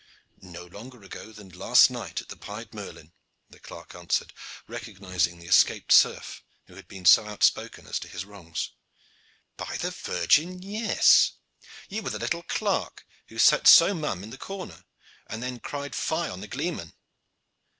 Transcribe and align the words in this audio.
"No 0.41 0.65
longer 0.65 1.03
ago 1.03 1.31
than 1.31 1.49
last 1.49 1.91
night 1.91 2.21
at 2.21 2.29
the 2.29 2.35
'Pied 2.35 2.73
Merlin,'" 2.73 3.13
the 3.51 3.59
clerk 3.59 3.93
answered, 3.93 4.33
recognizing 4.67 5.37
the 5.37 5.45
escaped 5.45 5.91
serf 5.91 6.43
who 6.65 6.73
had 6.73 6.87
been 6.87 7.05
so 7.05 7.27
outspoken 7.27 7.85
as 7.85 7.99
to 7.99 8.07
his 8.07 8.25
wrongs. 8.25 8.71
"By 9.57 9.77
the 9.77 9.91
Virgin! 9.91 10.63
yes. 10.63 11.33
You 11.87 12.01
were 12.01 12.09
the 12.09 12.17
little 12.17 12.41
clerk 12.41 13.05
who 13.27 13.37
sat 13.37 13.67
so 13.67 13.93
mum 13.93 14.23
in 14.23 14.31
the 14.31 14.39
corner, 14.39 14.85
and 15.27 15.43
then 15.43 15.59
cried 15.59 15.93
fy 15.93 16.29
on 16.29 16.41
the 16.41 16.47
gleeman. 16.47 16.93